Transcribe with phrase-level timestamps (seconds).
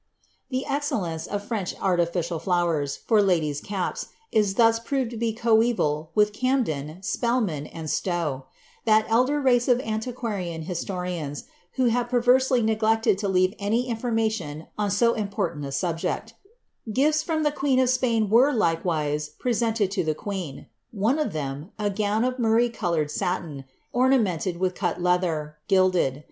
[0.49, 6.09] 'The excellence of French artificial flowers, for ladies' caps, is thos proved to be coeval
[6.15, 8.45] with Gamden, Spelman, and Slowe—
[8.87, 11.43] that elder race of antiquarian historians,
[11.73, 16.33] who have perversely neglected to leave any information on so important a subject
[16.91, 21.69] Gifts from the queen of Spain were, likewise, presented to the queen; one of them,
[21.77, 25.57] a £^^^^ murrey coloured satin, ornamented wiUi cut leather.
[25.67, 26.19] gilded.